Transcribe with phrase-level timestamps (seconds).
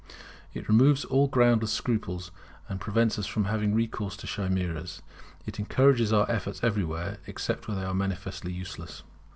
[0.55, 2.31] It removes all groundless scruples,
[2.67, 5.03] and prevents us from having recourse to chimeras.
[5.45, 9.03] It encourages our efforts everywhere, except where they are manifestly useless.